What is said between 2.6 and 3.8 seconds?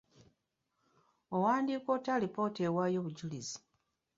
ewaayo obuyinza?